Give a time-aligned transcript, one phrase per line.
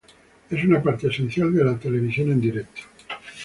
[0.49, 2.65] Es una parte esencial de la televisión en vivo.